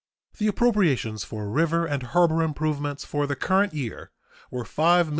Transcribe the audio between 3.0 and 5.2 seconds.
for the current year were $5,015,000.